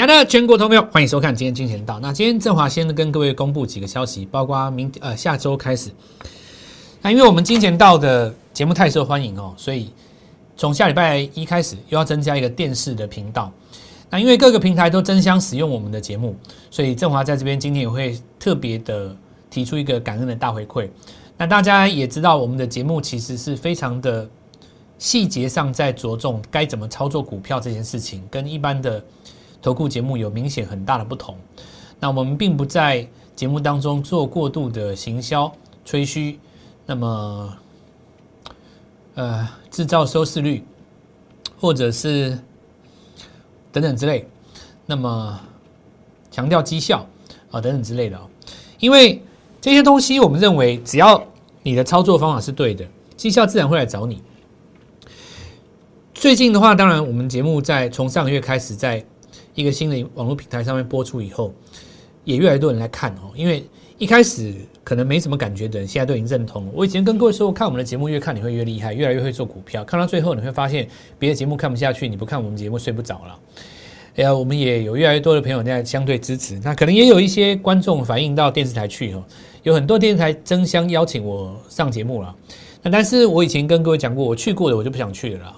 [0.00, 2.00] 亲爱的全国投票，欢迎收看今天金钱道。
[2.00, 5.90] 那今天振华先跟各位公布几个消息，包括明呃下周开始，
[7.02, 9.90] 那因为我们金钱道的节目太受欢迎哦，所以
[10.56, 13.52] 从下礼拜一开始又要增加一个电视的频道。
[14.08, 16.34] 那因为各个平台都争相使用我们的节目，
[16.70, 19.14] 所以振华在这边今天也会特别的
[19.50, 20.88] 提出一个感恩的大回馈。
[21.36, 24.26] 那大家也知道，我们的节目其实是非常的
[24.96, 29.04] 细节上在着重该怎么操作股票这件事情，跟一般的。
[29.62, 31.36] 投顾节目有明显很大的不同，
[31.98, 33.06] 那我们并不在
[33.36, 35.52] 节目当中做过度的行销
[35.84, 36.38] 吹嘘，
[36.86, 37.54] 那么
[39.14, 40.64] 呃制造收视率，
[41.58, 42.38] 或者是
[43.70, 44.26] 等等之类，
[44.86, 45.38] 那么
[46.30, 47.06] 强调绩效
[47.50, 48.18] 啊等等之类的，
[48.78, 49.22] 因为
[49.60, 51.22] 这些东西我们认为只要
[51.62, 54.22] 你的操作方法是对的，绩效自然会来找你。
[56.14, 59.04] 最近的话，当然我们节目在从上个月开始在。
[59.60, 61.52] 一个新的网络平台上面播出以后，
[62.24, 63.30] 也越来越多人来看哦。
[63.34, 63.64] 因为
[63.98, 66.70] 一开始可能没什么感觉的人，现在都已经认同了。
[66.74, 69.84] 我以前跟各位说，看我们的节目越看你会越厉害，越来越会做股票。
[69.84, 73.38] 看到最后你会发现，别的节目看不下去，你不看我们节目睡不着了。
[74.16, 76.58] 哎呀，我们也有越来越多的朋友在相对支持。
[76.64, 79.22] 那可能也有一些观众反映到电视台去哦，
[79.62, 82.34] 有很多电视台争相邀请我上节目了。
[82.82, 85.54] 那但是我以前跟各位讲过，我去过的我就不想去了。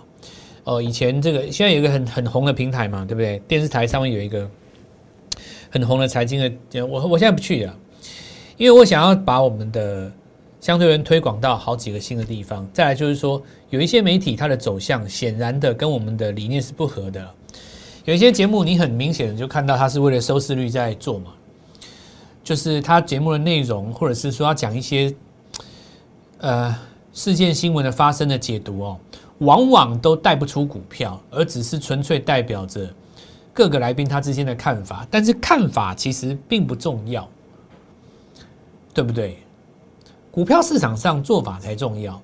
[0.65, 3.39] 哦，以前这个现在有一个很很红的平台嘛，对不对？
[3.49, 4.49] 电视台上面有一个
[5.71, 7.77] 很红的财经的，我我现在不去了，
[8.57, 10.13] 因为我想要把我们的
[10.61, 12.65] 相对人推广到好几个新的地方。
[12.73, 17.29] 再来就是说，有一些媒体它的走向显然的跟我们的理念是不合的，
[18.05, 21.33] 有一些节目你很明显的就看到它是为了收视率在做嘛，
[22.45, 25.13] 就是它节目的内容或者是说要讲一些
[26.39, 26.73] 呃
[27.13, 28.97] 事件新闻的发生的解读哦。
[29.43, 32.89] 往往都带不出股票，而只是纯粹代表着
[33.53, 35.07] 各个来宾他之间的看法。
[35.11, 37.29] 但是看法其实并不重要，
[38.95, 39.39] 对不对？
[40.31, 42.21] 股票市场上做法才重要。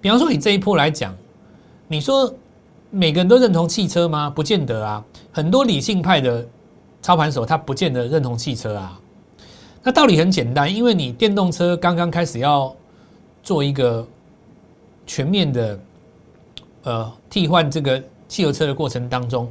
[0.00, 1.14] 比方说，你这一波来讲，
[1.88, 2.32] 你说
[2.90, 4.30] 每个人都认同汽车吗？
[4.30, 5.04] 不见得啊。
[5.32, 6.46] 很多理性派的
[7.02, 9.00] 操盘手他不见得认同汽车啊。
[9.82, 12.74] 那道理很简单，因为你电动车刚刚开始要
[13.42, 14.06] 做一个
[15.06, 15.78] 全面的。
[16.82, 19.50] 呃，替换这个汽油车的过程当中，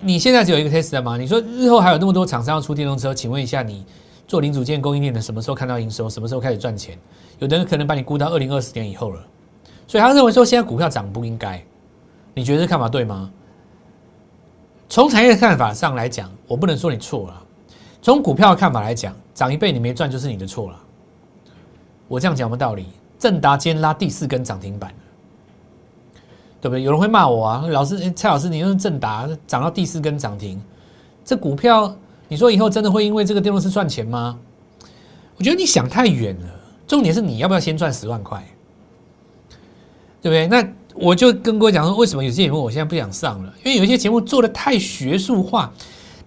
[0.00, 1.16] 你现在只有一个 Tesla 吗？
[1.16, 3.84] 你说日后还有那么多厂商要出电动车，请问一下，你
[4.26, 6.08] 做零组件供应链的什么时候看到营收？
[6.08, 6.98] 什么时候开始赚钱？
[7.38, 9.20] 有的人可能把你估到二零二四年以后了，
[9.86, 11.62] 所以他认为说现在股票涨不应该。
[12.34, 13.30] 你觉得这看法对吗？
[14.88, 17.42] 从产业的看法上来讲，我不能说你错了。
[18.00, 20.78] 从股票的看法来讲，涨一倍你没赚就是你的错了。
[22.08, 22.86] 我这样讲有道理。
[23.18, 24.92] 正达今天拉第四根涨停板。
[26.62, 26.82] 对不对？
[26.82, 30.62] 有人会骂我啊，老师，蔡老师，你用正达涨到第四根涨停，
[31.24, 31.92] 这股票，
[32.28, 34.38] 你说以后真的会因为这个电动车赚钱吗？
[35.36, 36.46] 我觉得你想太远了。
[36.86, 38.40] 重点是你要不要先赚十万块，
[40.20, 40.46] 对不对？
[40.46, 40.64] 那
[40.94, 43.52] 我就跟各位讲说，为什么有些节目我现在不想上了？
[43.64, 45.72] 因为有一些节目做的太学术化，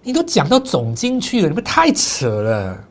[0.02, 2.84] 你都讲到总金去了，你们太扯了。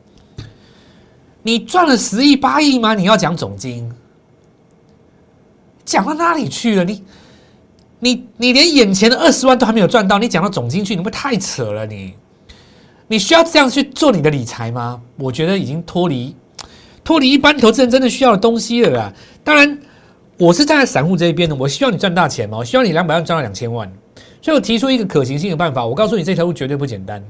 [1.44, 2.92] 你赚了十亿八亿吗？
[2.92, 3.88] 你要讲总金，
[5.84, 6.82] 讲到哪里去了？
[6.82, 7.04] 你？
[7.98, 11.86] 你你连眼前的二十万都还没有赚到，你讲到总金去，你不太扯了？
[11.86, 12.14] 你
[13.08, 15.00] 你需要这样去做你的理财吗？
[15.16, 16.34] 我觉得已经脱离
[17.02, 19.12] 脱离一般投资人真的需要的东西了啦。
[19.44, 19.78] 当然，
[20.36, 23.90] 我是站在散户这一边的，我希望你赚大钱嘛，我希望你两百万赚到两千万，
[24.42, 25.86] 所以我提出一个可行性的办法。
[25.86, 27.24] 我告诉你，这条路绝对不简单，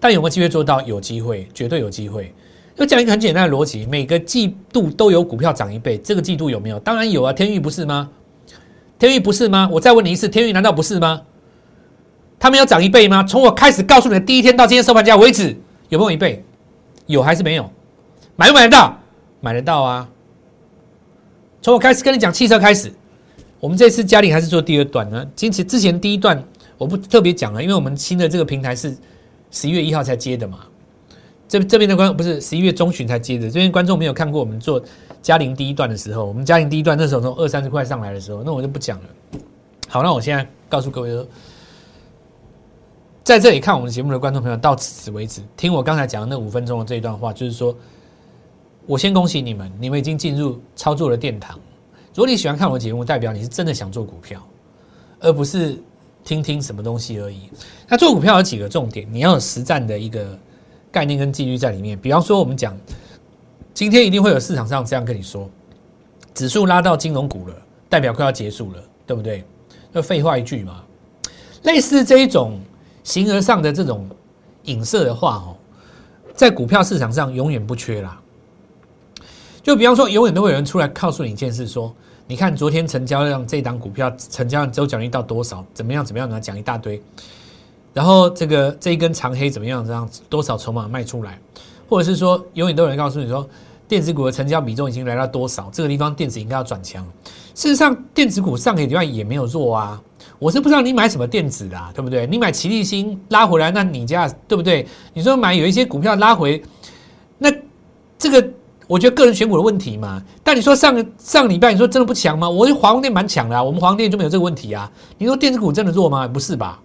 [0.00, 0.80] 但有没有机会做到？
[0.82, 2.34] 有机会，绝对有机会。
[2.76, 6.78] 要讲一个很简单的逻辑：每个季度都有股票涨一倍，这个季度有没有？
[6.80, 8.10] 当然有啊，天域不是吗？
[8.98, 9.68] 天域不是吗？
[9.72, 11.22] 我再问你一次，天域难道不是吗？
[12.38, 13.22] 他们要涨一倍吗？
[13.24, 15.56] 从我开始告诉你的第一天到今天收盘价为止，
[15.88, 16.44] 有没有一倍？
[17.06, 17.70] 有还是没有？
[18.36, 18.98] 买不买得到？
[19.40, 20.08] 买得到啊！
[21.62, 22.92] 从我开始跟你讲汽车开始，
[23.60, 25.26] 我们这次嘉陵还是做第二段呢。
[25.34, 26.42] 坚持之前第一段
[26.78, 28.96] 我不特别讲了，因为我们新的这个平台是
[29.50, 30.60] 十一月一号才接的嘛。
[31.48, 34.82] 这这边的观不是十一月中旬才接的，这边观众没有看过我们做。
[35.26, 39.04] 嘉陵第一段的时候，我们嘉陵第一段那时候从二三十块上来的时候，那我就不讲了。
[39.88, 41.26] 好，那我现在告诉各位，
[43.24, 47.76] 在这里看我们节目的观众朋友，到此为止，听我刚才讲的那五分钟的这一段话，就是说，
[48.86, 51.58] 我先恭喜你们，你们已经进入操作的殿堂。
[52.14, 54.40] 如果你喜欢看我的节目，代表你是真的想做股票，
[55.18, 55.76] 而不是
[56.22, 57.50] 听听什么东西而已。
[57.88, 60.38] 那做股票有几个重点，你要有实战的一个
[60.92, 61.98] 概念跟纪律在里面。
[61.98, 62.78] 比方说，我们讲。
[63.76, 65.50] 今天一定会有市场上这样跟你说，
[66.32, 67.54] 指数拉到金融股了，
[67.90, 69.44] 代表快要结束了，对不对？
[69.92, 70.82] 那废话一句嘛。
[71.64, 72.58] 类似这一种
[73.04, 74.08] 形而上的这种
[74.62, 75.54] 影射的话，哦，
[76.34, 78.18] 在股票市场上永远不缺啦。
[79.62, 81.94] 就比方说，永远都会有人出来告诉你一件事，说，
[82.26, 86.40] 你看昨天成交量这档股票成交量周奖励到多少，怎么样怎么样呢？
[86.40, 86.98] 讲一大堆。
[87.92, 89.86] 然后这个这一根长黑怎么样？
[89.86, 91.38] 这样多少筹码卖出来，
[91.90, 93.46] 或者是说，永远都有人告诉你说，
[93.88, 97.04] 电子股的成交比重已经来到多少，这个地方电子应该要转强。
[97.54, 100.00] 事实上，电子股上个礼拜也没有弱啊。
[100.38, 102.26] 我是不知道你买什么电子啦，对不对？
[102.26, 104.86] 你买齐力新拉回来，那你家对不对？
[105.14, 106.62] 你说买有一些股票拉回，
[107.38, 107.50] 那
[108.18, 108.46] 这个
[108.86, 110.22] 我觉得个人选股的问题嘛。
[110.42, 112.50] 但你说上个上礼拜你说真的不强吗？
[112.50, 114.90] 我华宏电蛮强的，我们华宏电就没有这个问题啊。
[115.16, 116.28] 你说电子股真的弱吗？
[116.28, 116.78] 不是吧？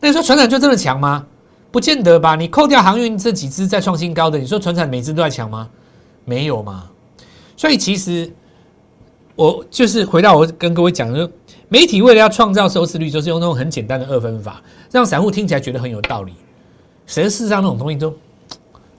[0.00, 1.24] 那你说船产就真的强吗？
[1.70, 2.36] 不见得吧。
[2.36, 5.68] 你扣掉航运这几只在创新高的，你说船产每只都在强吗？
[6.24, 6.90] 没有嘛。
[7.56, 8.32] 所以其实
[9.36, 11.30] 我就是回到我跟各位讲的。
[11.66, 14.62] 媒体为了要创造收视率，就是用那种很简单的二分法，
[14.92, 16.32] 让散户听起来觉得很有道理。
[17.06, 18.14] 实事实上，那种东西都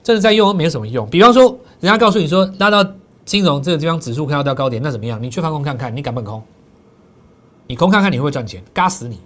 [0.02, 1.08] 真的在用，没有什么用。
[1.08, 2.84] 比方说，人家告诉你说拉到
[3.24, 5.22] 金融这个地方指数快要到高点，那怎么样？
[5.22, 6.42] 你去放空看看，你敢不敢空？
[7.66, 8.62] 你空看看你会不会赚钱？
[8.74, 9.20] 嘎死你，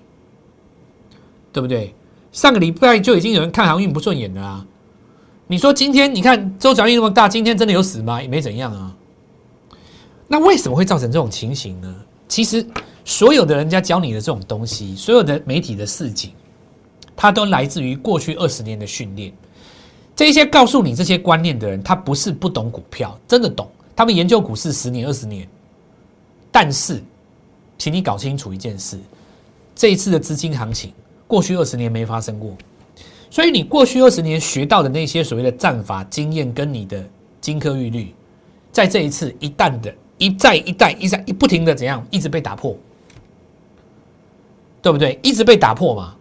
[1.51, 1.93] 对不对？
[2.31, 4.67] 上个礼拜就已经有人看航运不顺眼了啊！
[5.51, 8.23] 你说今天你看周转率那么大，今天真的有死吗？
[8.23, 8.97] 也没怎样啊。
[10.29, 11.93] 那为什么会造成这种情形呢？
[12.29, 12.65] 其实。
[13.03, 16.33] 所有的人家教你的这种东西，所有的媒体的事情，
[17.17, 19.33] 它都来自于过去二十年的训练。
[20.15, 23.69] 这些告诉你这些观念的人，他不是不懂股票，真的懂。
[23.97, 25.49] 他们研究股市十年、二十年。
[26.53, 27.03] 但是，
[27.79, 28.97] 请你搞清楚一件事：
[29.75, 30.93] 这一次的资金行情，
[31.27, 32.55] 过去二十年没发生过。
[33.31, 37.09] 所以，你过去二十年学到的那些所谓的战法经验，跟你的
[37.41, 38.13] 金科玉律，
[38.73, 42.77] 在这一次一旦的一再一代一再一不停的怎样，一直被打破。
[44.83, 45.19] 对不对？
[45.23, 46.17] 一直被打破嘛。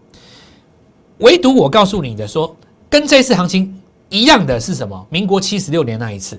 [1.19, 2.53] 唯独我告诉你的说，
[2.89, 3.73] 跟这次行情
[4.09, 5.07] 一样的是什么？
[5.09, 6.37] 民国七十六年那一次。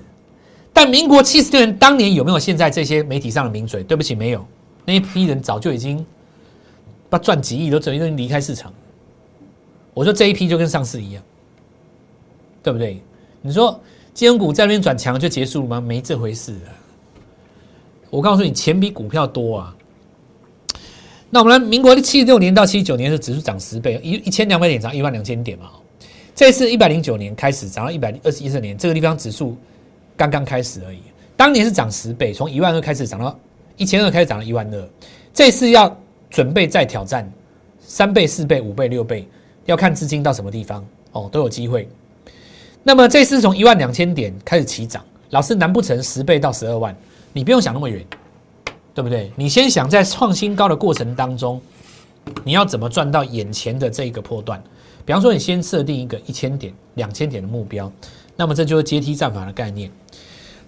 [0.71, 3.83] 但民国七十六年当年有没有现在这些媒体上的名嘴？
[3.83, 4.45] 对不起，没有。
[4.85, 6.05] 那一批人早就已经
[7.09, 8.71] 把赚几亿都等于离开市场。
[9.93, 11.23] 我说这一批就跟上市一样，
[12.63, 13.01] 对不对？
[13.41, 13.79] 你说
[14.13, 15.81] 金融股在那边转强就结束了吗？
[15.81, 16.69] 没这回事啊。
[18.09, 19.75] 我告诉你，钱比股票多啊。
[21.29, 25.69] 那我们来，民国七十六年到七十九年是指数涨十倍，一一千两百点涨一万两千点嘛。
[26.35, 29.55] 这次一百零九年开始涨到一百二十一四年，这个地方指数
[30.17, 30.99] 刚刚开始而已。
[31.37, 33.37] 当年是涨十倍，从一万二开始涨到
[33.77, 34.89] 一千二，开始涨到一万二。
[35.33, 35.95] 这次要
[36.29, 37.31] 准备再挑战
[37.79, 39.25] 三倍、四倍、五倍、六倍，
[39.71, 41.89] 要看资金到什么地方哦，都有机会。
[42.83, 46.95] 那么这次从一万两千点开始起涨，老师难不成十倍到十二万？
[47.33, 48.05] 你不用想那么远。
[48.93, 49.31] 对不对？
[49.37, 51.61] 你先想在创新高的过程当中，
[52.43, 54.61] 你要怎么赚到眼前的这一个破段？
[55.05, 57.89] 比方说，你先设定一个一千点、两千点的目标，
[58.35, 59.89] 那么这就是阶梯战法的概念。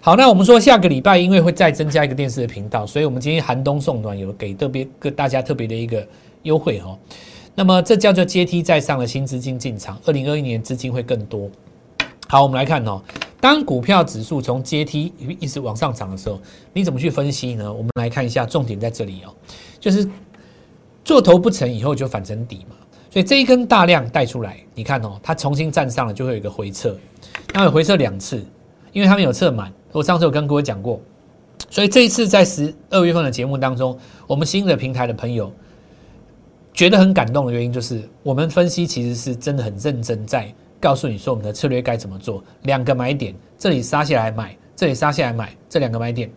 [0.00, 6.08] 好，那我们说下个礼拜因为会再增加一个电视的频道，所以我们今天寒冬送暖有给特别个大家特别的一个
[6.44, 6.98] 优惠哈。
[7.54, 11.48] 那么这叫做阶梯在上的新资金进场，二零二一年资金会更多。
[12.26, 13.00] 好，我们来看哦。
[13.40, 16.40] 当股票指数从阶梯一直往上涨的时候，
[16.72, 17.70] 你怎么去分析呢？
[17.70, 19.34] 我们来看一下，重点在这里哦，
[19.78, 20.08] 就是
[21.04, 22.74] 做头不成以后就反成底嘛。
[23.10, 26.96] 所以这一根大量带出来，你看哦，它重新站上了，就会有一个回撤，
[27.52, 28.42] 那回撤两次，
[28.92, 29.70] 因为他们有测满。
[29.92, 30.98] 我上次有跟各位讲过，
[31.70, 35.52] 所以这一次在十二月份的节目当中，我们新的平台的朋友
[36.74, 40.52] 觉得很感动的原因，就是我们分析其实是真的很认真在。
[40.80, 46.30] 告诉你说我们的策略该怎么做，两个买点，这里杀下来买，这里杀下来买，这两个买点，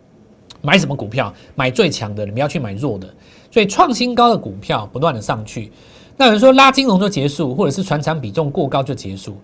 [0.62, 1.34] 买什么股票？
[1.54, 3.06] 买最强的，你们要去买弱的。
[3.50, 5.70] 所以创新高的股票不断的上去，
[6.16, 9.36] 那有人说拉金融就结束，或者是船厂比重过高就结束，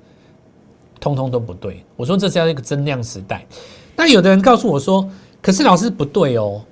[1.00, 1.84] 通通都不对。
[1.96, 3.44] 我说这是要一个增量时代。
[3.96, 5.06] 那有的人告诉我说，
[5.42, 6.62] 可是老师不对哦，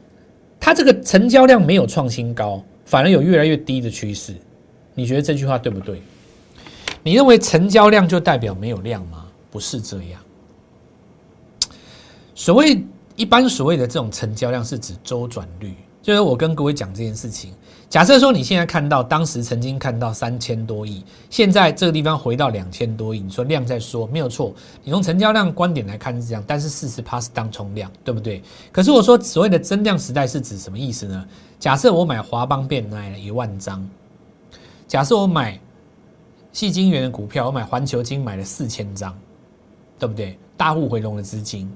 [0.59, 2.63] 它这个成交量没有创新高，
[2.93, 4.35] 反而有越来越低的趋势。
[4.95, 6.03] 你觉得这句话对不对？
[7.03, 9.27] 你认为成交量就代表没有量吗？
[9.51, 10.21] 不是这样。
[12.35, 12.85] 所谓
[13.17, 15.73] 一般所谓的这种成交量是指周转率，
[16.03, 17.55] 就是我跟各位讲这件事情。
[17.93, 24.55] 假设说你现在看到当时曾经看到三千多亿，现在这个地方回到两千多亿，你说量在说没有错。
[24.83, 28.43] 你从成交量观点来看是这样，但是四十趴是当冲量，对不对？
[28.73, 31.23] 可是我说所谓的增量时代是指什么意思呢？
[31.61, 33.87] 假设我买华邦变买了一万张，
[34.89, 35.61] 假设我买。
[36.51, 39.15] 细金元的股票，我买环球金买了四千张，
[39.99, 40.39] 对不对？
[40.55, 41.71] 大户回笼的资金，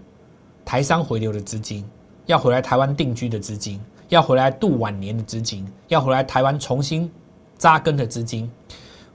[0.66, 1.82] 台商回流的资金，
[2.26, 7.10] 要回来台湾定居的资金，要回来度晚年的资金，要回来台湾重新
[7.58, 8.50] 扎根的资金，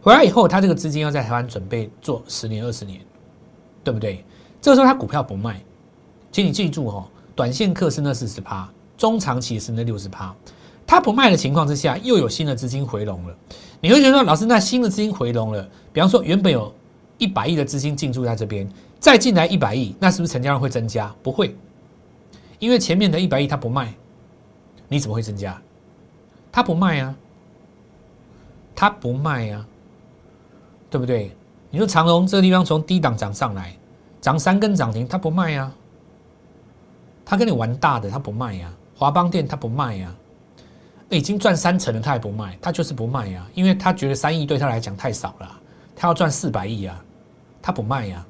[0.01, 2.99] 回来以后，他这个资金要在台湾准备做十年、二十年，
[3.83, 4.23] 对不对？
[4.61, 5.61] 这个时候他股票不卖，
[6.31, 10.35] 请你记住哦，短线客是那四十趴，中长期是那六十趴。
[10.85, 13.33] 他不卖的情况之下，又有新的资金回笼了。
[13.79, 16.73] 你会觉得说，老师，那新的资金回笼了，比方说原本有
[17.17, 18.69] 一百亿的资金进驻在这边，
[18.99, 21.13] 再进来一百亿，那是不是成交量会增加？
[21.23, 21.55] 不会，
[22.59, 23.93] 因为前面的一百亿他不卖，
[24.91, 25.57] 你怎么会增加？
[26.51, 27.15] 他不卖啊，
[28.75, 29.65] 他不卖啊，
[30.89, 31.31] 对不对？
[31.69, 33.73] 你说长隆这个地方从低档涨上来，
[34.19, 35.71] 涨三根涨停，他不卖啊，
[37.23, 38.69] 他跟你玩大的，他不卖呀。
[38.93, 40.13] 华邦店他不卖呀。
[41.09, 45.59] 已经赚三成了，他还不卖，他就是不卖呀，因为他觉得三亿对他来讲太少了，
[45.95, 47.01] 他要赚四百亿啊，
[47.61, 48.25] 他不卖呀。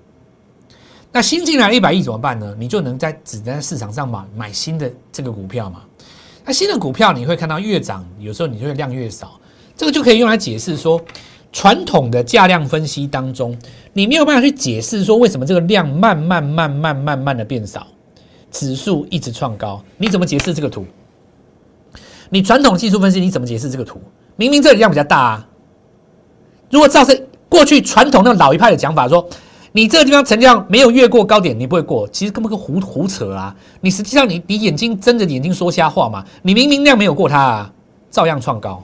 [1.12, 2.56] 那新进来一百亿怎么办呢？
[2.58, 5.82] 你就能在只能在市场上买买新的这个股票嘛。
[6.46, 9.40] 那新的股票你会看到越涨，有时候你就会量越少，
[9.76, 11.00] 这个就可以用来解释说，
[11.52, 13.58] 传统的价量分析当中，
[13.94, 17.86] 你没有办法去解释说为什么这个量慢慢慢慢慢慢的变少，
[18.52, 20.86] 指数一直创高，你怎么解释这个图？
[22.30, 24.02] 你传统技术分析你怎么解释这个图？
[24.38, 25.48] 明明这里量比较大啊！
[26.70, 29.30] 如果照是过去传统那种老一派的讲法，说
[29.74, 33.56] 你这个地方成交量没有越过高点，你不会过，其实根本个胡胡扯啊！
[33.80, 36.26] 你实际上你你眼睛睁着眼睛说瞎话嘛？
[36.42, 37.74] 你明明量没有过它啊，
[38.10, 38.84] 照样创高，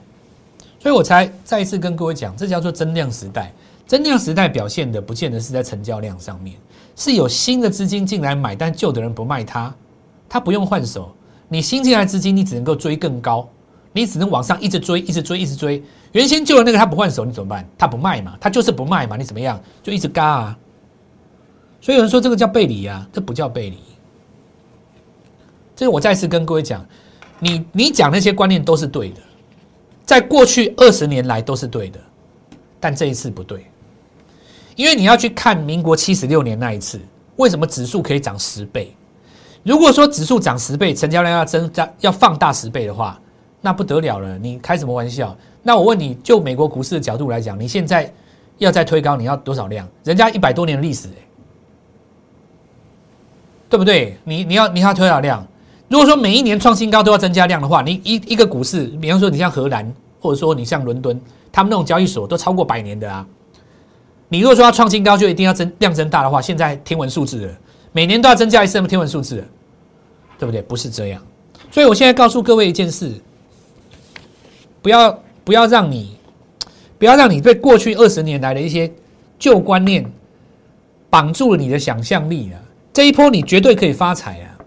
[0.80, 3.52] 所以我才再一次跟各位讲，这叫做增量时代。
[3.86, 6.56] 增量时代表现的不见得是在成交量上面，
[6.94, 9.74] 是有新的资金进来买，但旧的人不卖它，
[10.28, 11.10] 他不用换手。
[11.48, 13.48] 你新进来资金，你只能够追更高，
[13.92, 15.82] 你只能往上一直追，一直追，一直追。
[16.12, 17.66] 原先旧的那个他不换手，你怎么办？
[17.78, 19.58] 他不卖嘛，他就是不卖嘛，你怎么样？
[19.82, 20.58] 就一直嘎啊。
[21.80, 23.78] 所以有人说这个叫背离啊，这不叫背离。
[25.76, 26.84] 这个我再次跟各位讲，
[27.38, 29.20] 你你讲那些观念都是对的，
[30.04, 32.00] 在过去二十年来都是对的，
[32.80, 33.64] 但这一次不对，
[34.74, 37.00] 因为你要去看民国七十六年那一次，
[37.36, 38.92] 为什么指数可以涨十倍？
[39.62, 43.20] 如果说指数涨十倍，成交量要增加，要放大十倍的话，
[43.60, 44.36] 那不得了了！
[44.38, 45.36] 你开什么玩笑？
[45.62, 48.12] 那我问你就美国股市的角度来讲，你现在
[48.58, 49.86] 要再推高，你要多少量？
[50.02, 51.08] 人家一百多年的历史，
[53.68, 54.16] 对不对？
[54.24, 55.46] 你你要你要推多少量？
[55.88, 61.18] 如果说每一年创新高都要增加量的话，你一一个股市，比方说你像荷兰，或者说你像伦敦，
[61.50, 63.26] 他们那种交易所都超过百年的啊。
[64.28, 67.52] 你如果说要创新高，就一定要增量增大的话，现在天文数字了。
[67.92, 69.42] 每年都要增加一次天文数字，
[70.38, 70.60] 对不对？
[70.60, 71.22] 不是这样，
[71.70, 73.12] 所以我现在告诉各位一件事：
[74.82, 76.18] 不要不要让你
[76.98, 78.92] 不要让你被过去二十年来的一些
[79.38, 80.04] 旧观念
[81.08, 82.60] 绑住了你的想象力啊！
[82.98, 84.58] 这一波你绝对可以发财啊！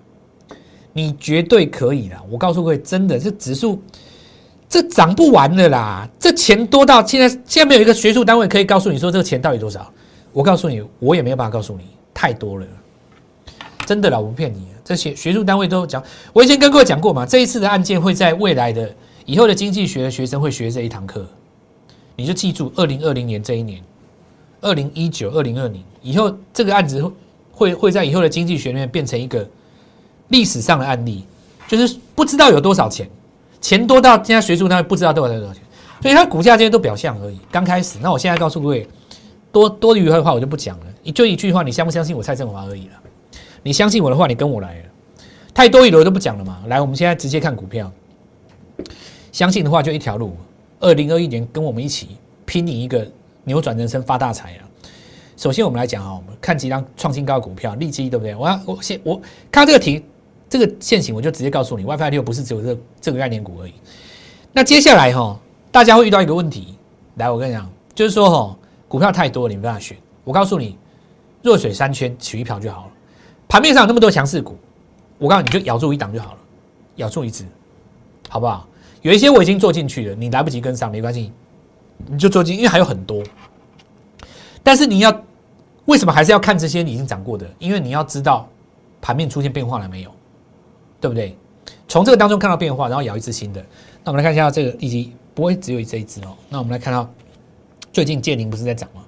[0.94, 2.16] 你绝对可以的！
[2.30, 3.78] 我告诉各位，真的，这指数
[4.70, 6.08] 这涨不完的啦！
[6.18, 9.92] 这钱多到现在，现在没有一个学术单位可以告诉你说这个钱到底多少。
[10.32, 11.84] 我告诉你，我也没有办法告诉你，
[12.14, 12.66] 太多了。
[13.86, 14.66] 真的啦，我不骗你。
[14.82, 17.26] 这些学术单位都讲，我以前跟各位讲过嘛。
[17.26, 18.90] 这一次的案件会在未来的
[19.26, 21.28] 以后的经济学的学生会学这一堂课，
[22.16, 23.84] 你就记住，二零二零年这一年，
[24.62, 27.04] 二零一九、二零二零以后，这个案子
[27.52, 29.48] 会会在以后的经济学里面变成一个
[30.30, 31.26] 历史上的案例，
[31.68, 33.10] 就是不知道有多少钱，
[33.60, 35.62] 钱多到现在学术单位不知道多少多少钱，
[36.02, 37.38] 所以它股价这些都表象而已。
[37.52, 38.88] 刚开始，那我现在告诉各位，
[39.52, 42.94] 多多余的话我就不讲了，你就一句话，你相不相信我蔡振华而已了。
[43.64, 44.86] 你相信我的话，你跟我来了。
[45.54, 46.64] 太多一轮都不讲了嘛。
[46.68, 47.92] 来，我们现在直接看股票。
[49.32, 50.36] 相信的话就一条路，
[50.80, 53.08] 二零二一年跟我们一起拼你一个
[53.44, 54.68] 扭转人生发大财啊！
[55.42, 58.36] 首先我们来讲啊，我们看几张创新高的股票，利基对不对？
[58.36, 59.20] 我要我先我
[59.52, 60.06] 看这个题
[60.48, 63.74] 这个线型，我就直接告诉你，WiFi 六不是只有这这个概念股而已。
[64.54, 65.36] 那接下来哈，
[65.72, 66.76] 大家会遇到一个问题，
[67.16, 68.56] 来，我跟你讲，就是说哈，
[68.88, 69.98] 股票太多，你没办法选。
[70.24, 70.78] 我告诉你，
[71.42, 72.92] 弱水三千取一瓢就好了。
[73.50, 74.56] 盘面上有那么多强势股，
[75.18, 76.38] 我告诉你，就咬住一档就好了，
[76.98, 77.46] 咬住一只，
[78.30, 78.68] 好不好？
[79.02, 81.32] 有一些我已经做进去了，你来不及跟上没关系，
[82.06, 83.24] 你就做进，因为还有很多。
[84.62, 85.12] 但是你要
[85.86, 87.50] 为什么还是要看这些已经涨过的？
[87.60, 88.48] 因为你要知道
[89.02, 90.12] 盘面出现变化了没有，
[91.00, 91.36] 对不对？
[91.88, 93.62] 从这个当中看到变化，然后咬一只新的。
[94.04, 96.36] 那我们来看一下这个，以及不会只有这一只哦。
[96.50, 97.10] 那我们来看到
[97.92, 99.04] 最近建宁不是在涨吗？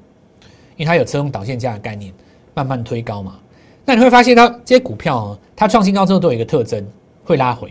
[0.76, 2.14] 因为它有车用导线价的概念，
[2.54, 3.40] 慢慢推高嘛。
[3.86, 6.86] 那你会发现，它这些股票哦，它创新高之后都有一个特征，
[7.24, 7.70] 会拉回。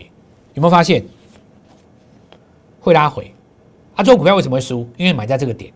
[0.53, 1.03] 有没有发现？
[2.79, 3.33] 会拉回。
[3.95, 4.87] 啊，做股票为什么会输？
[4.97, 5.71] 因为买在这个点，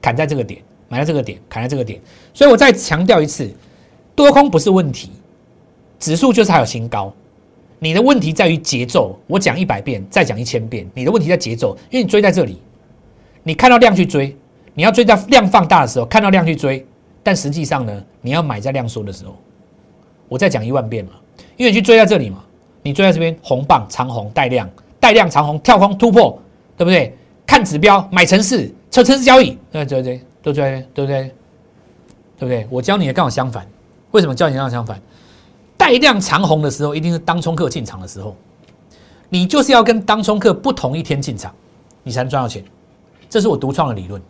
[0.00, 1.98] 砍在这个点，买在这个点，砍在这个点。
[2.34, 3.50] 所以我再强调一次，
[4.14, 5.10] 多空不是问题，
[5.98, 7.10] 指数就是还有新高。
[7.78, 9.18] 你的问题在于节奏。
[9.26, 12.60] 我讲一百遍，再讲一千遍，你的问题在节奏，因为你追在这里，
[13.42, 14.36] 你看到量去追，
[14.74, 16.86] 你要追在量放大的时候，看到量去追，
[17.22, 19.34] 但实际上呢，你要买在量缩的时候。
[20.28, 21.12] 我再讲一万遍嘛，
[21.56, 22.44] 因为你去追在这里嘛，
[22.82, 24.68] 你追在这边红棒长红带量
[25.00, 26.38] 带量长红跳空突破，
[26.76, 27.16] 对不对？
[27.46, 31.34] 看指标买城市，测城市交易，对对对，都追对不对？
[32.38, 32.66] 对不对？
[32.70, 33.66] 我教你的刚好相反，
[34.10, 35.00] 为什么教你刚好相反？
[35.76, 38.36] 带量长红的时候，一定是当冲客进场的时候，
[39.28, 41.54] 你就是要跟当冲客不同一天进场，
[42.02, 42.62] 你才能赚到钱。
[43.30, 44.20] 这是我独创的理论。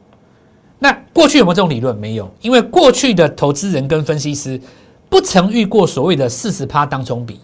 [0.78, 1.96] 那过去有没有这种理论？
[1.96, 4.60] 没有，因为过去的投资人跟分析师
[5.08, 7.40] 不曾遇过所谓的四十趴当冲比。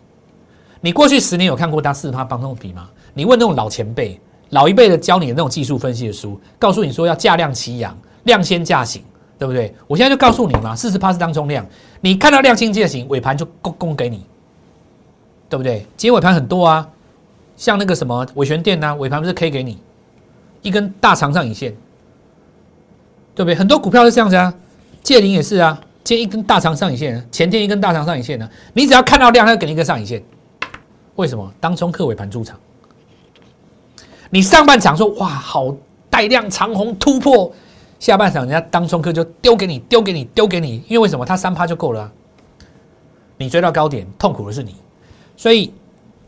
[0.81, 2.89] 你过去十年有看过当四十趴当冲比吗？
[3.15, 4.21] 你问那种老前辈、
[4.51, 7.97] 老一辈的教你的那种技术分析的书，告诉你说要价量齐扬，
[8.29, 9.03] 量先价行，
[9.37, 9.75] 对不对？
[9.89, 11.67] 我现在就告诉你嘛，四十趴是当冲量，
[12.01, 14.25] 你看到量先价行，尾盘就供供给你，
[15.49, 15.85] 对不对？
[15.97, 16.89] 今天尾盘很多啊，
[17.57, 19.79] 像那个什么尾权店呐，尾盘不是 K 给你
[20.63, 21.75] 一根大长上影线，
[23.35, 23.57] 对不对？
[23.57, 24.55] 很多股票是这样子啊，
[25.03, 30.23] 借零也是啊，借一根大长上影线，前天一根大长上影线呢，你只要看到量，它就给你一根上影线。
[31.17, 31.53] 为什么？
[31.59, 32.57] 当冲客尾盘出场，
[34.31, 35.75] 你上半场说哇好
[36.09, 37.53] 带量长虹突破，
[37.99, 41.25] 下半场人家当冲客就丢给你丢给你丢给你，因为为什么？
[41.25, 42.11] 他三趴就够了，
[43.37, 44.75] 你追到高点，痛苦的是你，
[45.37, 45.73] 所以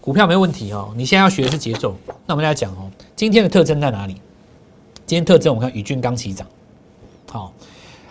[0.00, 0.92] 股票没问题哦。
[0.96, 1.94] 你现在要学的是节奏。
[2.26, 4.14] 那我们来讲哦，今天的特征在哪里？
[5.06, 6.46] 今天特征我们看宇俊刚起涨，
[7.30, 7.52] 好，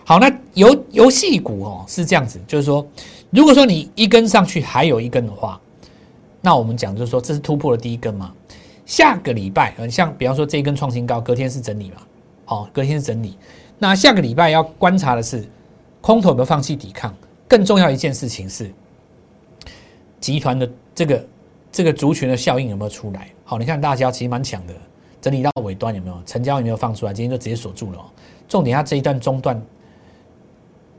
[0.06, 2.86] 好，那游游戏股哦是这样子，就是说，
[3.30, 5.60] 如果说你一根上去还有一根的话。
[6.42, 8.32] 那我们讲就是说，这是突破的第一根嘛。
[8.86, 11.98] 下个礼拜，嗯，像比方说这一根创新高，隔天是整理嘛，
[12.50, 13.38] 好，隔天整理。
[13.78, 15.48] 那下个礼拜要观察的是，
[16.02, 17.16] 空头有没有放弃抵抗？
[17.48, 18.74] 更重要一件事情是，
[20.20, 21.28] 集团的这个
[21.72, 23.30] 这个族群的效应有没有出来？
[23.44, 24.74] 好，你看大家其实蛮强的，
[25.22, 27.14] 整理到尾端有没有成交有没有放出来？
[27.14, 28.04] 今天就直接锁住了。
[28.48, 29.62] 重点它这一段中段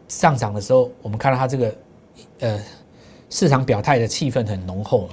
[0.07, 1.75] 上涨的时候，我们看到它这个
[2.39, 2.61] 呃
[3.29, 5.09] 市场表态的气氛很浓厚。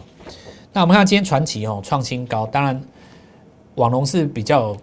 [0.72, 2.80] 那我们看今天传奇哦创新高，当然
[3.74, 4.78] 网龙是比较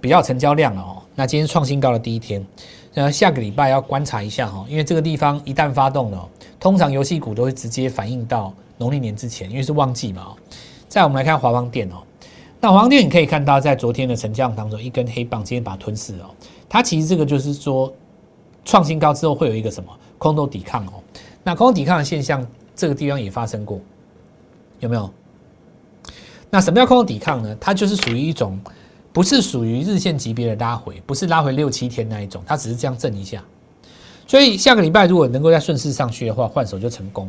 [0.00, 1.02] 比较成交量了哦。
[1.14, 2.44] 那今天创新高的第一天，
[2.94, 10.34] 那下个礼拜要观察一下哈，因为这个地方一旦发动了，通常游戏股都会直接反映到农历年之前，因为是旺季嘛。
[10.88, 11.96] 再我们来看华邦电哦，
[12.60, 16.30] 那华邦电你可以看到在昨天的成交量当中，一根黑棒今天把它吞噬哦。
[16.68, 17.92] 它其实这个就是说
[18.64, 20.94] 创新高之后会有一个什么空头抵抗哦。
[21.42, 23.80] 那空头抵抗的现象，这个地方也发生过，
[24.80, 25.10] 有没有？
[26.50, 27.56] 那什么叫空头抵抗呢？
[27.60, 28.58] 它就是属于一种，
[29.12, 33.42] 不是属于日线级别的拉回，不是拉回六七天那一种，它只是这样震一下。
[34.26, 37.28] 所以下个礼拜如果能够在顺势上去的话，换手就成功。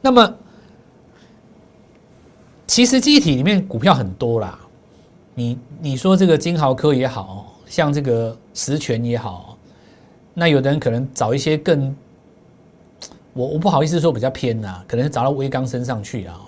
[0.00, 0.34] 那么，
[2.66, 4.58] 其实机体里面股票很多啦，
[5.34, 9.58] 你你说这个金豪科也好像这个实权也好，
[10.32, 11.94] 那有的人可能找一些更，
[13.34, 16.40] 我我不好意思说比较偏呐，可能是找到微刚身上去啊，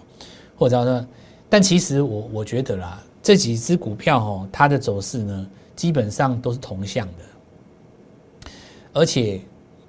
[0.56, 1.06] 或者说。
[1.50, 8.50] 但其实我我觉得啦，这几只股票哦，它的走势呢，基本上都是同向的，
[8.94, 9.38] 而且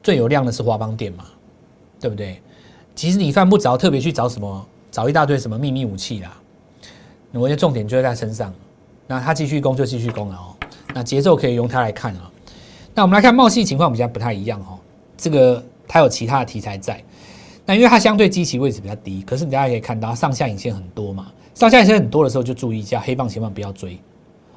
[0.04, 1.23] 最有量的是华邦电嘛，
[2.02, 2.41] 对不对？
[2.95, 6.38] 其实你犯不着特别去找什么，找一大堆什么秘密武器啦。
[7.32, 8.54] 我的重点就在身上，
[9.08, 10.54] 那它继续攻就继续攻了哦。
[10.93, 12.30] 那节奏可以用它来看啊。
[12.93, 14.78] 那我们来看茂系情况比较不太一样哦，
[15.15, 17.02] 这个它有其他的题材在，
[17.65, 21.32] 那因为它相对基期位置比较低，可是大家可以看到上下影线很多嘛。
[21.54, 24.00] 上下影线很多的时候，就注意一下黑棒，千万不要追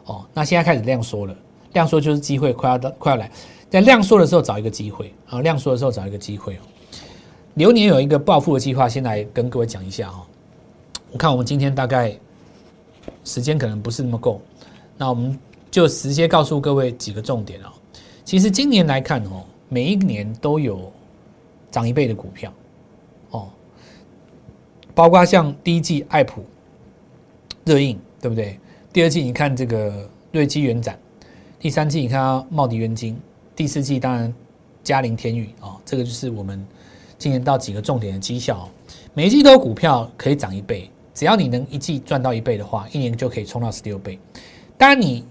[0.04, 0.24] 哦。
[0.32, 1.34] 那现在开始量缩了，
[1.72, 3.30] 量缩就是机会快要到，快要来。
[3.68, 6.60] 在量缩的时候找一个机会啊，量缩的时候找一个机会哦。
[7.54, 10.26] 流年有一个暴富的计划，先来跟各位讲一下哈。
[11.10, 12.14] 我看我们今天大概
[13.24, 14.40] 时间可能不是那么够，
[14.96, 15.38] 那我们
[15.70, 17.68] 就直接告诉各位几个重点哦。
[18.24, 20.92] 其实今年来看哦，每一年都有
[21.70, 22.52] 涨一倍的股票
[23.30, 23.48] 哦，
[24.94, 26.44] 包括像第一季爱普。
[27.64, 28.58] 热映对不对？
[28.92, 30.98] 第二季你看这个瑞基元展，
[31.58, 33.16] 第三季你看茂迪元金，
[33.54, 34.32] 第四季当然
[34.82, 36.64] 嘉陵天宇啊，这个就是我们
[37.18, 38.68] 今年到几个重点的绩效。
[39.14, 44.18] 每一季都有股票可以涨一倍，只要你能一季赚到一倍的话，一年就可以冲到十六倍。
[44.76, 45.24] 当然你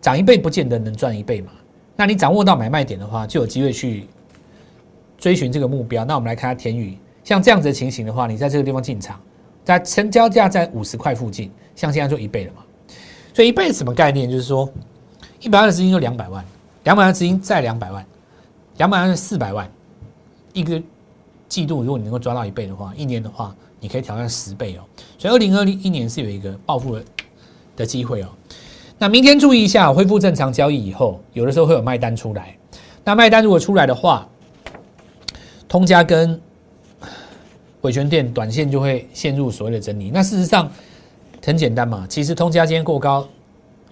[0.00, 1.52] 涨一倍不见得能赚一倍嘛，
[1.96, 4.06] 那你掌握到买卖点的话，就有机会去
[5.18, 6.04] 追寻这个目标。
[6.04, 9.20] 那我们来看下天宇，像这样子的情形的话，你在这个地方进场。
[9.64, 12.62] 在成交价在五十块附近，像现在就一倍了嘛，
[13.32, 14.30] 所以一倍什么概念？
[14.30, 14.70] 就是说，
[15.40, 16.44] 一百万的资金就两百万，
[16.84, 18.06] 两百万资金再两百万，
[18.76, 19.68] 两百万是四百万，
[20.52, 20.80] 一个
[21.48, 24.84] 季度如果你能够抓到一倍的话，一年的话你可以挑战十倍哦。
[25.18, 27.04] 所以二零二零一年是有一个暴富的
[27.76, 28.28] 的机会哦。
[28.98, 32.56] 那明天注意一下，恢复正常交易以后，有的时候会有卖单出来。
[33.02, 34.28] 那卖单如果出来的话，
[35.68, 36.40] 通家跟
[37.84, 40.10] 伟权店短线就会陷入所谓的整理。
[40.10, 40.70] 那事实上
[41.44, 43.28] 很简单嘛，其实通家今天过高，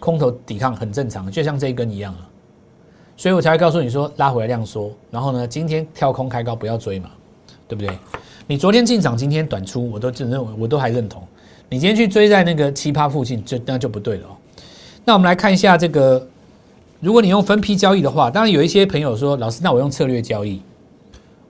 [0.01, 2.27] 空头抵抗很正常，就像这一根一样啊。
[3.19, 7.11] 所以我才会告诉你说，拉回来量缩，然后呢，今天跳空开高不要追嘛，
[7.69, 7.95] 对不对？
[8.47, 11.23] 你昨天进场，今天短出，我都认为我都还认同。
[11.69, 14.37] 你今天去追在那个奇葩附近，就那就不对了哦。
[15.05, 16.27] 那我们来看一下这个，
[17.01, 20.63] 如果你用分批交易的话，当然有一些朋友说，老师，那我用策略交易，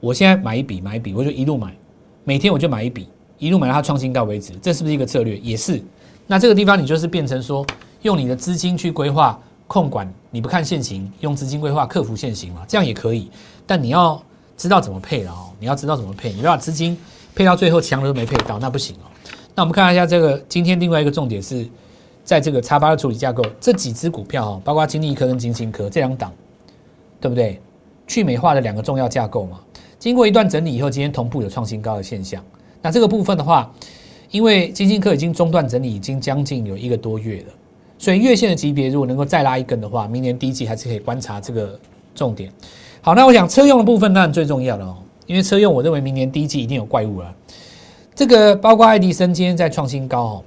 [0.01, 1.73] 我现在买一笔买一笔，我就一路买，
[2.25, 3.09] 每天我就买一笔，
[3.39, 5.37] 一路买到它创新高为止，这是不是一个策略？
[5.39, 5.83] 也是。
[6.27, 7.67] 那这个地方你就是变成说，
[8.03, 13.31] 用你的资金去规划控管，你不看现行，用资金规划克服现行嘛，这样也可以。
[13.67, 14.23] 但你要
[14.57, 16.97] 知道怎么配了哦，你要知道怎么配，你不要把资金
[17.35, 19.07] 配到最后强的都没配到，那不行哦。
[19.55, 21.69] 那我们看一下这个今天另外一个重点是。
[22.25, 26.33] 在这个叉八的处理架构，这几只股票哦，包括金利科跟金星科这两档，
[27.21, 27.61] 对不对？
[28.07, 29.59] 去美化的两个重要架构嘛。
[30.03, 32.43] 经过一段整理以后，今天同步有创新高的现象。
[32.83, 33.73] 那这个部分的话，
[34.33, 37.53] 因为金星科已经中断整理，已经将近有一个多月了，
[37.99, 41.79] 所以月线的级别如果能够再拉一根的话，明年第一季还是可以观察这个
[42.17, 42.51] 重点。
[43.01, 47.33] 好，那我想车用的部分当然最重要的哦，因为车用我认为明年第一季一定有怪物了。
[48.13, 50.43] 这个包括爱迪生今天在创新高哦。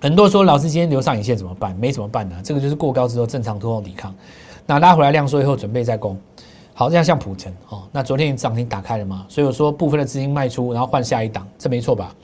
[0.00, 1.76] 很多说老师今天留上影线怎么办？
[1.76, 2.40] 没怎么办呢？
[2.42, 4.14] 这个就是过高之后正常突破抵抗，
[4.64, 6.18] 那拉回来量缩以后准备再攻。
[6.80, 12.16] 好，这样像普成哦，那昨天涨停打开了嘛，所以我说部分的资金卖出，然后换下一档，这没错吧？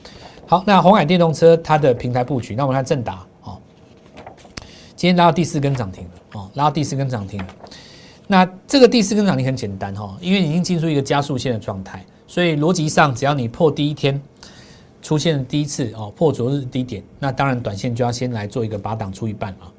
[0.47, 3.59] 好，那红海电动车它的平台布局，那我们看正达哦，
[4.97, 7.39] 今天拉到第四根涨停了哦，拉到第四根涨停。
[8.27, 14.19] 那这个第四根涨停很简单哈，因为已经进入一个加速线的状态，所以逻辑上只要你破第一天。
[15.03, 19.71] 出现第一次哦破昨日低点，那当然短线就要先来做一个把档出一半啊。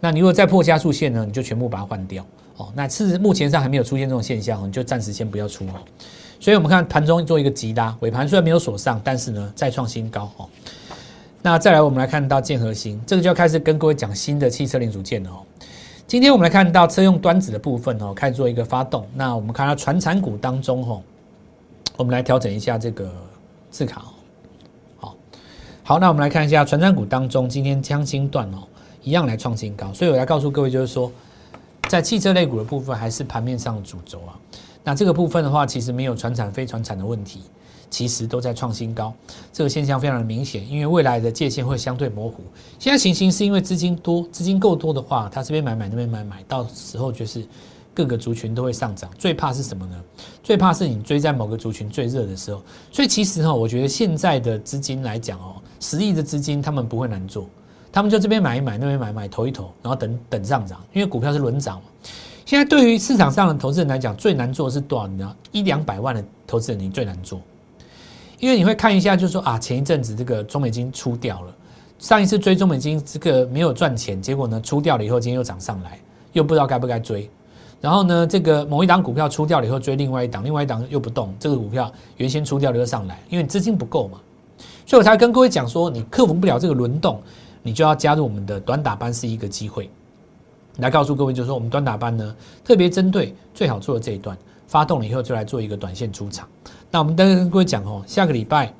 [0.00, 2.26] 那你如果再破加速线呢，你就全部把它换掉
[2.56, 2.72] 哦。
[2.74, 5.80] 那是目前上还没有出现这种现象，你就暂时先不要出哦。
[6.38, 10.48] 所以我们看盘中做一个急拉，尾盘虽然没有锁上，但是呢再创新高哦。
[11.42, 15.42] 那再来我们来看到建核心，这个就要开始跟各位讲新的汽车零组件了哦。
[16.06, 19.06] 今天我们来看到车用端子的部分哦，开始做一个发动。
[19.14, 21.02] 那我们看到传产股当中哦，
[21.96, 23.10] 我们来调整一下这个
[23.70, 24.12] 字卡哦。
[25.82, 28.58] 好，那我们来看一下传产股当中，今天江新段哦，
[29.02, 31.12] 一样来创新高，所以我来告诉各位，就是说，
[31.88, 34.38] 在汽车类股的部分，还是盘面上的主轴啊。
[34.84, 37.42] 那这个部分的话，其实没有传产非传产的问题，
[37.90, 39.12] 其实都在创新高，
[39.52, 42.42] 这个现象非常的明显，因为未来的界限会相对模糊。
[42.78, 47.46] 现在行情是因为资金多，资金够多的话，它这边买买那边买买，到时候就是。
[47.96, 49.96] 各个族群都会上涨，最怕是什么呢？
[50.42, 52.62] 最怕是你追在某个族群最热的时候。
[52.92, 57.48] 所以其实哈，我觉得现在的资金来讲哦，十亿的资金他们不会难做，
[57.96, 61.84] 他们就这边买一买，那边买买，投一投，然后等等上涨，因为股票是轮涨嘛。
[62.44, 65.06] 现在对于市场上的投资人来讲，最难做是多少？
[65.06, 67.40] 你知道，一两百万的投资人你最难做，
[68.38, 71.54] 因为你会看一下，就是说啊，前一阵子这个中美金出掉了，
[71.98, 75.98] 上一次追中美金这个没有赚钱，结果呢出掉了以后，今天又涨上来，
[76.34, 77.26] 又不知道该不该追。
[77.80, 84.18] 然后呢，这个某一档股票出掉了以后追另外一档，另外一档又不动，这个股票原先出掉了又上来，因为资金不够嘛，
[84.84, 87.22] 所以我才跟各位讲说，你克服不了这个轮动，
[87.66, 89.90] 你就要加入我们的短打班是一个机会。
[90.76, 92.32] 来告诉各位，就是说我们短打班呢，
[92.64, 96.48] 特别针对最好做的这一段，发动了以后就来做一个短线出场。
[96.92, 98.72] 那我们刚刚跟各位讲哦，下个礼拜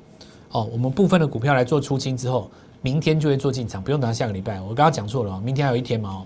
[0.51, 2.49] 哦，我们部分的股票来做出清之后，
[2.81, 4.61] 明天就会做进场，不用等到下个礼拜。
[4.61, 6.25] 我刚刚讲错了，明天还有一天嘛哦。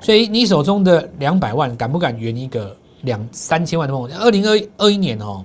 [0.00, 4.10] 所以你手中的两百万敢不敢圆一个两三千万的梦？
[4.14, 5.44] 二零二二一年哦，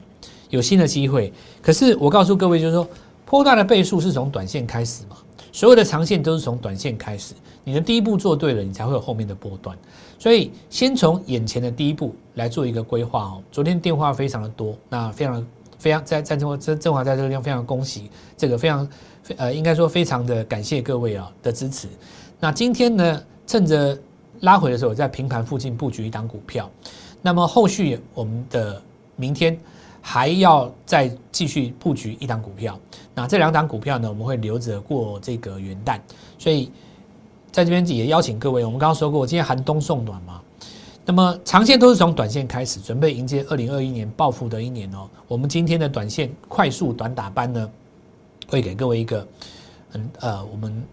[0.52, 1.34] 有新的机会。
[1.62, 2.88] 可是我告诉各位，就是说，
[3.26, 5.18] 波段的倍数是从短线开始嘛，
[5.56, 7.34] 所有的长线都是从短线开始。
[7.64, 9.78] 你的第一步做对了，你才会有后面的波段。
[10.20, 13.42] 所以先从眼前的第一步来做一个规划哦。
[13.54, 15.48] 昨天电话非常的多，那非常
[15.80, 18.86] 非常在在正正正华在这个地方非常恭喜，这个非常
[19.38, 21.88] 呃应该说非常的感谢各位啊的支持。
[22.38, 23.98] 那今天呢，趁着
[24.42, 26.70] 拉回的时候，在平盘附近布局一档股票，
[27.22, 28.82] 那么后续我们的
[29.16, 29.58] 明天
[30.08, 32.80] 还要再继续布局一档股票。
[33.16, 36.00] 那这两档股票呢，我们会留着过这个元旦，
[36.38, 36.72] 所以
[37.52, 40.40] 在这边也邀请各位，我们刚刚说过，今天寒冬送暖嘛，
[41.04, 45.10] 那么长线都是从短线开始，准备迎接二零二一年暴富的一年哦。
[45.28, 47.68] 我们今天的短线快速短打班呢，
[48.48, 49.28] 会给各位一个
[49.90, 50.84] 很呃我们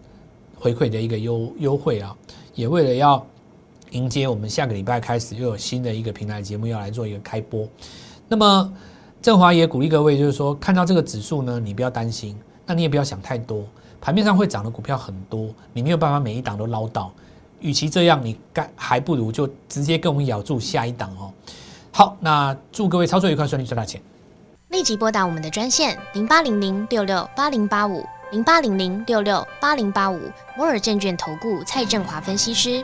[0.57, 2.17] 回馈的一个优优惠啊，
[2.55, 3.23] 也为了要。
[3.91, 7.69] 迎接我们下个礼拜开始又有新的一个平台节目要来做一个开播，
[8.27, 8.73] 那么
[9.23, 13.63] 振华也鼓励各位，就是说看到这个指数呢，你不要担心，那你也不要想太多，
[14.01, 17.09] 盘面上会涨的股票很多，你没有办法每一档都捞到，
[17.61, 21.31] 与其这样，你干还不如就直接跟我们咬住下一档哦。
[21.93, 24.01] 好，那祝各位操作愉快，顺利赚大钱。
[24.67, 30.19] 立即拨打我们的专线零八零零六六八零八五零八零零六六八零八五
[30.57, 32.83] 摩尔证券投顾蔡振华分析师。